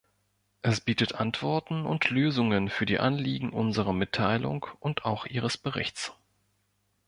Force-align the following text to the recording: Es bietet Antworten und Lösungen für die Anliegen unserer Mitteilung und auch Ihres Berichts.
Es 0.63 0.81
bietet 0.81 1.13
Antworten 1.13 1.85
und 1.85 2.09
Lösungen 2.09 2.69
für 2.71 2.87
die 2.87 2.97
Anliegen 2.99 3.51
unserer 3.53 3.93
Mitteilung 3.93 4.65
und 4.79 5.05
auch 5.05 5.27
Ihres 5.27 5.59
Berichts. 5.59 6.11